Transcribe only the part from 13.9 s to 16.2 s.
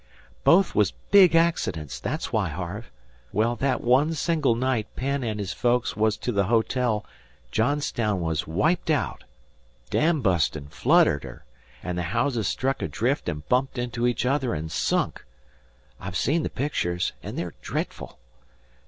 each other an' sunk. I've